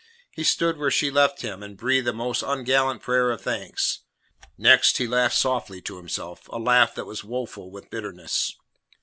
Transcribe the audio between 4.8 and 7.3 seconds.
he laughed softly to himself, a laugh that was